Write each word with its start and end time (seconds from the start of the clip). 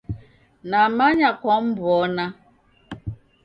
Namanya 0.69 1.29
kwamw'ona. 1.41 2.25